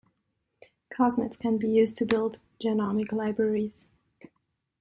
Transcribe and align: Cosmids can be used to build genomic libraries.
Cosmids 0.91 1.37
can 1.37 1.59
be 1.59 1.69
used 1.69 1.95
to 1.97 2.07
build 2.07 2.39
genomic 2.59 3.11
libraries. 3.11 3.89